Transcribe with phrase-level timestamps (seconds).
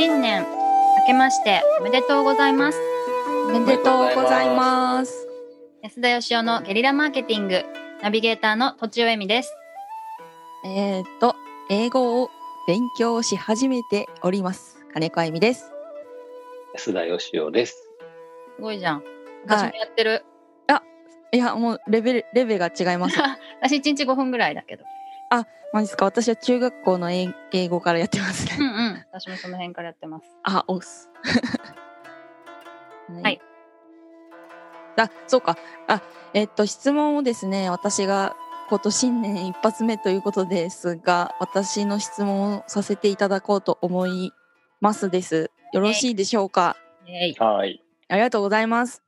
[0.00, 2.78] 新年明けましておめでとうございます
[3.46, 5.28] おめでとうございます。
[5.82, 7.62] 安田義雄のゲリラマーケティング
[8.02, 9.54] ナビゲーターのとちおえみです
[10.64, 11.36] えっ、と、
[11.68, 12.30] 英語を
[12.66, 14.78] 勉強し始めております。
[14.94, 15.70] 金子あゆみです。
[16.72, 17.90] 安田義雄です。
[18.56, 19.02] すごいじゃん
[19.46, 20.24] 私もやってる、
[21.32, 23.18] いや、もうレベル、レベルが違います。
[23.60, 24.84] 私1日5分ぐらいだけど
[25.72, 28.56] マジですか私は中学校の英英語からやってますね。
[28.58, 31.08] うんうん私もその辺からやってますあ、おっす。
[33.22, 33.40] はい。
[34.96, 35.56] あ、そうか。
[35.88, 36.02] あ、
[36.34, 38.36] えっと、質問をですね、私が
[38.68, 44.32] 今年新年一発目ということですが、私の質問をさせていただこうと思い
[44.80, 45.50] ますです。
[45.72, 46.76] よろしいでしょうか、
[47.38, 47.82] はい。
[48.08, 49.02] ありがとうございます。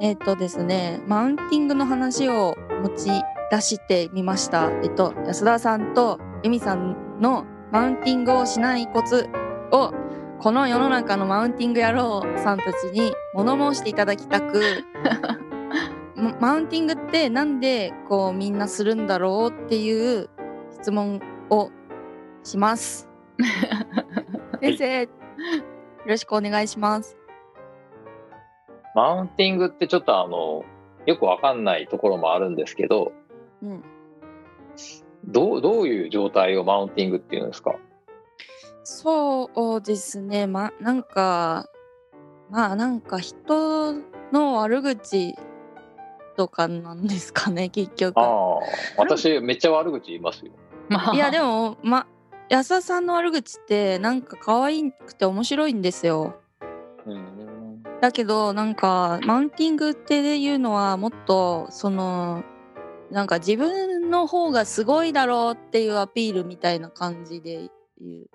[0.00, 3.10] えっとですね、マウンティングの話を持ち
[3.50, 4.70] 出してみました。
[4.82, 9.28] えっと、安田さんとエミさんのマウンティングをしないコツ
[9.72, 9.92] を、
[10.38, 14.84] この世の中のマウンティング野郎さんたちに物申していただきたく、
[16.14, 20.28] マ マウンティングってなんでこうみんなするんだろうっていう
[20.72, 21.70] 質問を
[22.42, 23.08] します。
[24.60, 25.08] 先生、よ
[26.06, 27.16] ろしくお願いします。
[28.94, 30.64] マウンティングってちょっとあの、
[31.04, 33.12] よくわかんないところもあるんですけど、
[33.66, 33.84] うん
[35.28, 37.74] どう、どういう状態をマウンティングっていうんですか？
[38.84, 41.68] そうですね、ま、なんか、
[42.50, 43.94] まあなんか人
[44.32, 45.34] の悪口
[46.36, 48.18] とかなんですかね、 結局。
[48.18, 48.58] ああ、
[48.98, 50.52] 私めっちゃ悪口言いますよ。
[50.88, 52.06] まあいやでも、ま、
[52.48, 56.36] 安田さんの悪口ってなんか可愛くて面白いんですよ。
[57.04, 57.82] うん。
[58.00, 62.44] だけどなんかマウンティングっていうのはもっとその
[63.10, 68.26] なんか自分の方がすごいだろうっていうアピールみたいな感じで言う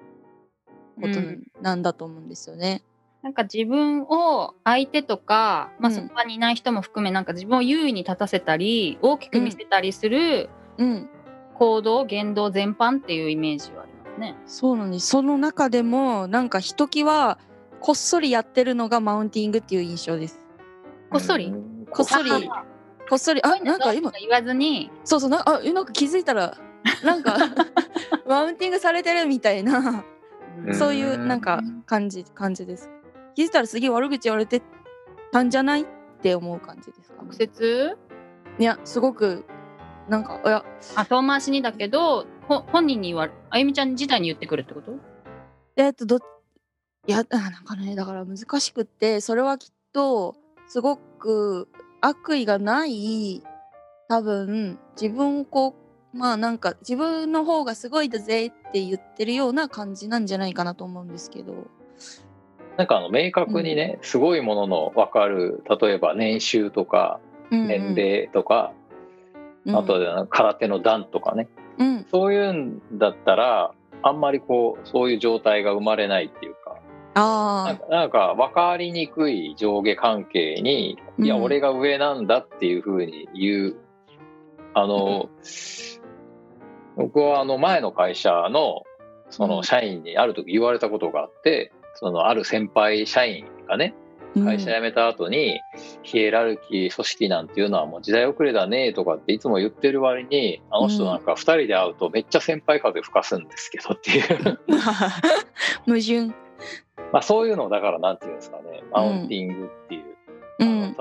[1.01, 2.83] ことうんなんだと思うんですよね。
[3.21, 11.09] なんか自分を相手とか、まあ、うんその場にいない人も含めなんか自分を優位に立たせたり大きく見せたりするうん
[11.55, 14.35] 行動、言動全般っていうイメージはありますね。
[14.47, 15.07] そうなんです。
[15.07, 17.37] その中でもなんかひときわ
[17.79, 20.39] こっそりやってるのがマウンティングっていう印象です。
[21.11, 21.47] こっそり？
[21.47, 22.63] うんこっそりあ
[23.09, 24.89] こっそりあなんか今言わずに。
[25.03, 26.57] そうそうなあえなんか気づいたら
[27.03, 27.37] なんか
[28.27, 30.03] マウンティングされてるみたいな。
[30.65, 30.75] うん。
[30.75, 32.89] そういうなんか感じ感じです。
[33.35, 34.61] 気づいたらすげえ悪口言われて
[35.31, 35.85] たんじゃないっ
[36.21, 37.97] て思う感じですか、直接？
[38.59, 39.45] いやすごく
[40.09, 40.63] なんかいや。
[40.95, 44.93] あ遠回しにだけどほ本人に言われあゆみちゃん自体に言ってくるってこと？
[45.77, 46.17] えっとど
[47.07, 50.35] いやあなんかねだから難しくってそれはきっと
[50.67, 51.67] すごく
[52.01, 53.43] 悪意がない
[54.07, 55.75] 多分自分をこ
[56.13, 61.67] うまあなんか自分の方がすごいだぜって言ってるような感じなんじゃないかなと思うんですけど。
[62.77, 67.19] なんかあの、明確にね、すごいもののわかる、例えば年収とか、
[67.51, 67.67] うんうん。
[67.67, 68.73] 年齢とか、
[69.65, 69.75] うん。
[69.75, 71.47] あとは空手の段とかね、
[71.77, 72.05] うん。
[72.09, 73.73] そういうんだったら、
[74.03, 76.75] あんまりこう、そういう状態が生まれないっていうか、
[77.13, 83.75] なあんかなんか分かりにくい上下関係に、いや、うん俺が上なんだっていうふうに言う。
[84.73, 85.29] あの、
[86.95, 88.83] 僕はあの前の会社の
[89.29, 93.93] その社員にある時言われたことがあって、そのある先輩社員がね、
[94.37, 95.59] あ会社辞めた後に、
[96.03, 104.59] ヒエラルキー組織なんていうのはもう時代遅れだねとかっていつも言ってる割に、あの人なんか二人で会うとめっちゃ先輩風吹かすんですけどっていう。
[105.85, 106.27] 矛盾。
[107.11, 110.03] まあそういうのをだからなんていうんですかね、マウンティングっていう。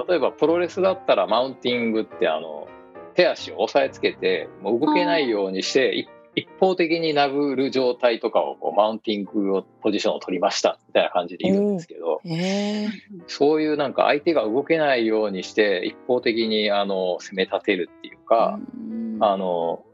[0.01, 2.69] うん例えばプロレスだったらマウンティングってあの
[3.15, 12.89] 手足を押さえつけてもう動けないようにしてい一方的に殴る状態とかをこうマウンティングをポジションを取りましたみたいな感じで言うんですけどへえ
[13.27, 19.19] そういうなんか相手が動けないようにして一方的にあの攻め立てるっていうか、うん。
[19.21, 19.85] あの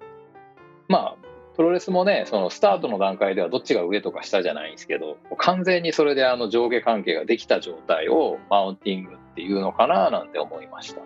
[0.89, 1.26] まあ
[1.57, 11.01] プロレスもねそのスタートの段階ではどっちが上とか下じゃないんですけど完全にそれであの上下関係ができた状態をマウンティングっていうのかななんて思いました。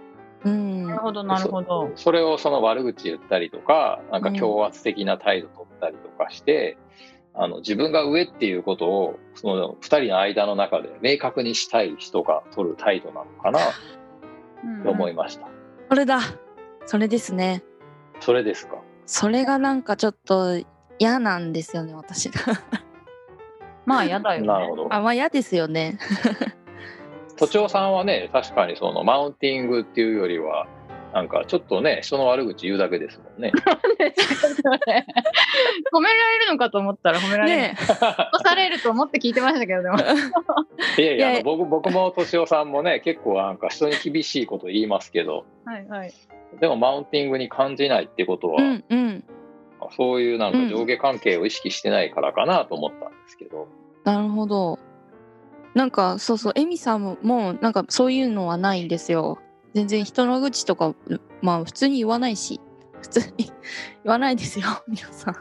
[0.44, 0.87] うん。
[0.87, 1.93] なるほどなるほど。
[1.94, 6.76] それをその悪口言ったりとかなんか強圧的な態度取ったりとかして、
[7.35, 13.61] あの自分が上っていうことをその2人の間の中で明確にしたい人が取る態度なのかな
[14.82, 15.47] と思いました。
[15.88, 16.20] それだ。
[16.87, 17.62] それですね。
[18.20, 18.80] それですか
[19.11, 20.57] それがなんかちょっと
[21.01, 22.31] 嫌なんですよね私
[23.85, 24.47] まあやだよね。
[24.47, 24.95] なるほど。
[24.95, 25.99] あまあ嫌ですよね。
[27.37, 30.69] 都庁さんはね確かにそのマウンティングっていうよりは
[31.12, 33.53] なんかちょっとね、人の悪口言うだけですもんね。
[35.93, 37.59] 褒められるのかと思ったら褒められない。
[37.71, 37.97] ね起こ
[38.45, 39.99] されると思って聞いてましたけどでも。
[40.99, 46.12] いやいや、僕僕も敏夫さんもね、結構なんか人に厳しいこと言いますけど、はいはい。
[46.61, 49.25] でもマウンティングに感じないってことは、うんうん。
[49.97, 53.67] そういうなんか上下関係を意識してないからかなと思ったんですけど、
[54.05, 54.79] なるほど。
[55.75, 59.39] なんかそうそう、エミさんももうなんかそういうのはないんですよ。
[59.75, 60.95] 全然人の愚痴とか
[61.43, 62.61] まあ普通に言わないし、
[63.01, 63.47] 普通に
[64.05, 65.37] 言わないですよ 皆さん。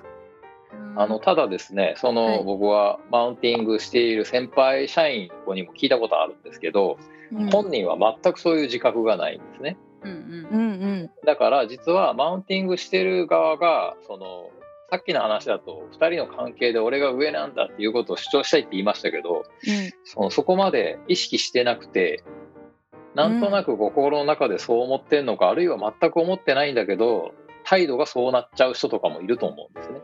[0.96, 2.44] あのただですね、その、はい。
[2.44, 6.98] 僕はマウンティングしている先輩社員の子にも聞いたことあるんですけど、
[7.32, 7.50] うん。
[7.50, 9.78] 本人は全くそういう自覚がないんですね。
[10.04, 10.20] うんうん
[10.52, 10.62] うん。
[10.62, 14.50] うんだから実はマウンティングしてる側がその
[14.90, 19.44] さっきの話だと2人の関係で俺が上なんだっていうことを主張したいって言いましたけど
[20.04, 22.24] そのそこまで意識してなくて
[23.16, 27.34] なんとなく心の中でそう思ってんのか、あるいは全く思ってないんだけど
[27.64, 30.02] 態度がそうなっちゃう人とかもいると思うんですね。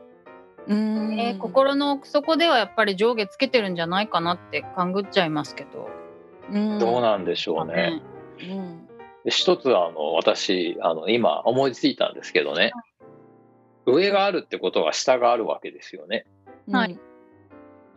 [0.67, 1.19] うんうん。
[1.19, 5.89] えー心の奥底ではやっぱり上下つけてるんじゃないかなって勘ぐっちゃいますけど。
[6.51, 8.01] うんどうなんでしょうね。
[8.41, 8.87] うん
[9.23, 12.71] で一つあの私あの今思いついたんですけどね
[13.87, 16.25] 上があるってことは下があるわけですよね。
[16.71, 16.99] はい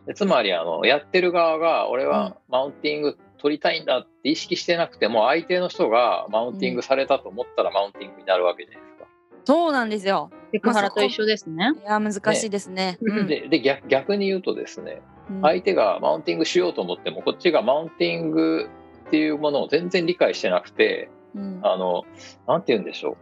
[0.07, 9.07] でつまりあのやってる側が俺うんはマウンティング取りたいんだって意識してなくても相手の人がマウンティングされたと思ったらマウンティングになるわけじゃないですか。
[9.45, 10.29] そうなんですよ。
[10.51, 11.73] セクハラと一緒ですね。
[11.81, 12.97] いや難しいですね。
[13.01, 18.69] うんでで逆逆に言うとですねうん相手がマウンティングしようと思ってもこっちがマウンティング
[19.07, 22.03] っていうものを全然理解してなくてうんあの
[22.47, 23.17] なんて言うんでしょ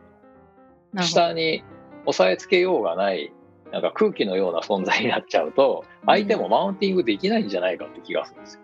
[0.94, 1.64] う下に
[2.06, 3.34] 押さえつけようがない
[3.72, 8.62] なんか空気のような存在になっちゃうと相手もマウンティングできないんじゃないかって気がするんですよ。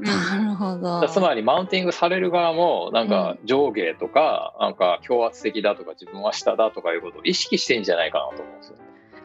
[0.00, 1.08] なるほど。
[1.08, 8.76] つまりマウンティングされる側もなんか上下とかなんか強圧的だとか自分は下だとかいうことを意識してんじゃないかなと思うんですよ。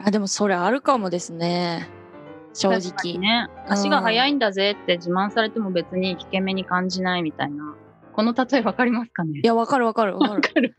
[0.04, 1.88] あでもそれあるかもですね。
[2.52, 3.18] 正直。
[3.18, 3.48] ね。
[3.68, 7.76] 足が速いんだぜって自慢されても別に引け目に感じないみたいな。
[8.12, 9.40] この例えわかりますかね？
[9.42, 10.40] いやわかるわかるわかる。
[10.40, 10.74] かる。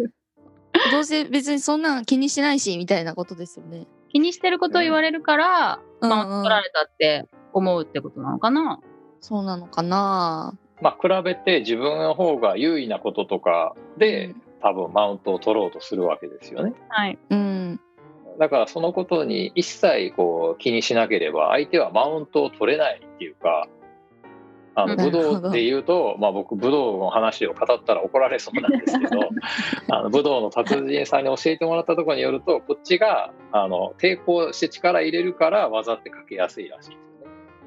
[0.92, 3.88] どうせ別にそんなん気にしないしみたいなことですよね。
[4.10, 8.80] 気にしてることを言われるから、うんマウント取られたって思うってことなのかな？
[9.26, 10.54] そうなのかな？
[10.82, 16.74] まあ比べて自分の方が優位なこととかで、うん多分マウントを取ろうとするわけですよね。
[16.90, 17.20] はい。
[17.30, 17.80] うん。
[18.40, 23.68] だからそのことに一切こう気にしなければ相手はマウントを取れないっていうか
[24.74, 29.30] あのな武道で言うと、まあ、僕武道の話を語ったら怒られそうなんですけど
[29.96, 36.98] あの武道の達人さんに教えてもらったところによるとこっちがあの抵抗して力入れるから技ってかけやすいらしい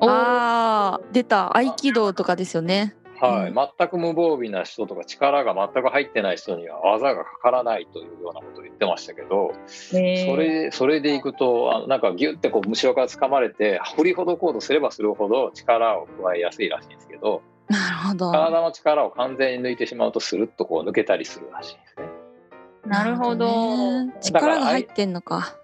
[0.01, 2.95] ああ出た合気道とかですよね。
[3.21, 18.31] はい、うん全く無防備な人とか力が全く入ってない人には技がかからないというようなことを言ってましたけど、それそれでいくとなんかギュッてこう後ろから掴まれて振りほどこうとすればするほど力を加えやすいらしいんですけどなるほど。
[18.31, 22.09] 体の力を完全に抜いてしまうとスルッとこう抜けたりするらしいですね。
[22.87, 24.07] なるほど。
[24.07, 25.58] ね力が入ってんのか。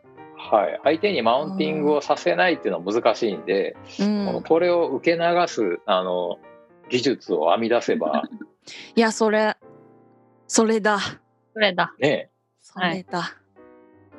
[0.50, 4.42] はい、相手にマウンティングをさせないっていうのは難しいんで、うん。
[4.46, 6.38] これを受け流すあの
[6.90, 8.24] 技術を編み出せば
[8.94, 9.56] いやそれ
[10.46, 10.98] それだ
[11.52, 11.94] それだ。
[11.98, 13.36] ねそれだ。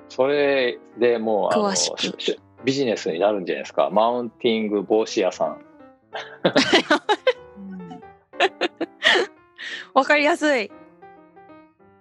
[0.10, 5.62] それでもうあの詳しくししビジネスになるんじゃないですかマウンティング防止屋さん。
[7.58, 8.02] う ん
[9.94, 10.72] わかりやすい。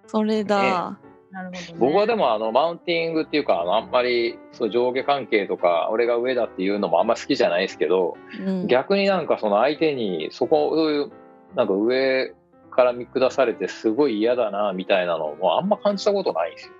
[0.07, 0.97] それだ。
[1.35, 1.75] なるほど、ね。
[1.77, 8.67] 僕はでもあのマウンティングっていうかあのあんまりそう上下関係とか俺が上だっていうのもあんま好きじゃないですけど、うん。
[8.67, 11.11] 逆になんかその相手にそこそういう
[11.55, 12.33] なんか上
[12.71, 16.73] から見下されてすごい嫌だなみたいなのもあんま感じたことないんですよ。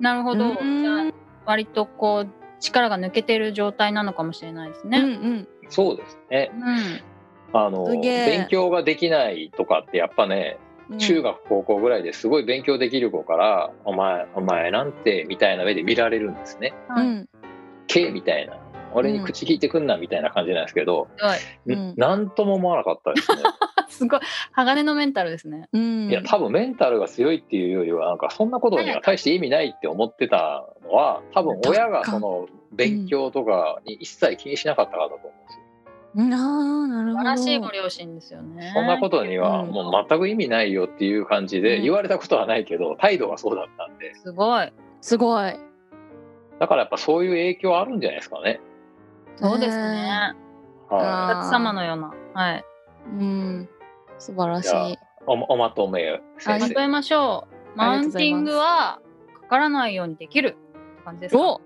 [0.00, 0.50] なるほど。
[0.50, 1.12] うんじゃあ
[1.46, 2.30] 割とこう
[2.60, 4.98] 力が抜けてる状態なのかもしれないですうんね。
[4.98, 5.48] うん。
[5.68, 6.50] そうですね。
[6.52, 7.12] うん。
[7.54, 16.74] あの勉強ができないとかってやっぱねうん中学高校ぐらいですごい勉強できる子から「お前お前なんて」みたいな目で見られるんですね。
[16.88, 17.28] はいうん。
[17.86, 18.56] 「け」みたいな
[18.94, 21.08] 俺に口聞いてくんなみたいな感じなんですけど。
[21.66, 23.42] うんんなんとも思わなかったですね。
[23.88, 24.20] すごい。
[24.52, 25.68] 鋼のメンタルですね。
[25.72, 26.08] うん。
[26.10, 35.61] いや多分メンタルが強いっていうよりはなんかそんなことには大して意味ないって思ってたのは多分親がその勉強とかに一切気にしなかったからだと思うんですよ。
[36.14, 37.18] ああなるほど。
[37.18, 38.70] 素晴らしいご両親ですよね。
[38.74, 44.72] そんなことにはうんもう全く意味ないよっていう感じでうん言われたことはないけど態度がそうだったんですごい。
[45.00, 45.54] すごい。
[46.60, 48.60] だからやっぱそういう影響あるんじゃないですかね。
[49.36, 50.34] そうですね。
[50.90, 52.12] はあーお客様のような。
[52.34, 52.64] はい。
[53.18, 53.68] うん。
[54.18, 54.98] 素晴らしい。
[55.26, 56.80] おおまとめ先まと生。
[56.80, 57.78] めましょう。
[57.78, 59.00] マウンティングは
[59.42, 60.50] かからないようにできるっ
[60.98, 61.40] て感じですか？
[61.40, 61.60] お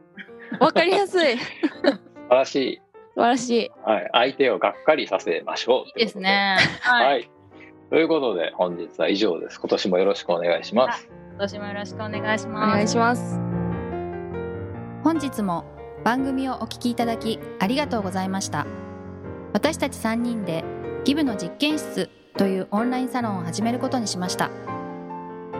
[0.60, 1.44] わかりやすい素
[1.82, 1.98] 素
[2.28, 2.80] 晴らしい。
[3.22, 4.08] 晴らしいはい。
[4.12, 5.88] 相手をがっかりさせましょう。
[5.98, 6.58] いいですね。
[6.82, 6.94] は。
[6.94, 7.08] はいい。
[7.08, 7.30] はい。
[7.90, 9.60] ということで、本日は以上です。
[9.60, 11.08] 今年もよろしくお願いします。
[11.36, 12.74] 今年もよろしくお願いしおます。
[12.74, 13.38] 願いします
[15.02, 15.64] 本日も
[16.02, 18.66] 番組をお聞きいただきありがとうございました
[19.52, 20.64] 私たち3人で
[21.04, 22.08] ギブの実験室
[22.38, 24.50] というオンラインサロンを始めることにしました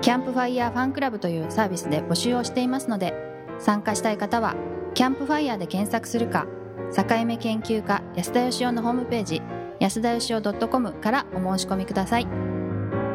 [0.01, 3.13] キャンプファイヤーファンクラブというサービスで募集をしていますので
[3.59, 4.55] 参加したい方は
[4.95, 6.47] キャンプファイヤーで検索するか
[6.95, 9.43] 境目研究家安田佳生のホームページ
[9.81, 12.27] 安田義雄 .com からお申し込みください。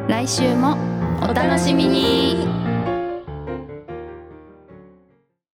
[0.08, 0.76] 来週も
[1.22, 2.61] お楽しみに。